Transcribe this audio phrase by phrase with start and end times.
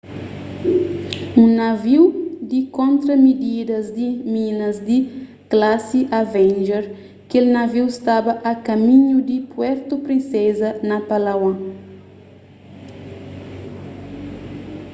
[1.43, 2.03] un naviu
[2.51, 4.97] di kontra-mididas di minas di
[5.51, 6.83] klasi avenger
[7.29, 11.55] kel naviu staba a kaminhu di puerto princesa na palawan